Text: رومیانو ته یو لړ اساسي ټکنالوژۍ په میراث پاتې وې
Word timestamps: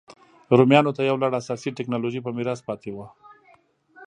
رومیانو 0.57 0.95
ته 0.97 1.01
یو 1.03 1.17
لړ 1.23 1.31
اساسي 1.41 1.69
ټکنالوژۍ 1.77 2.19
په 2.23 2.31
میراث 2.37 2.59
پاتې 2.67 2.89
وې 2.95 3.07